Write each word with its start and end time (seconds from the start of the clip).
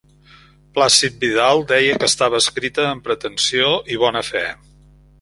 Plàcid 0.77 1.19
Vidal 1.25 1.61
deia 1.73 1.99
que 2.05 2.09
estava 2.13 2.41
escrita 2.47 2.89
amb 2.95 3.07
pretensió 3.11 3.73
i 3.97 4.03
bona 4.07 4.29
fe. 4.35 4.47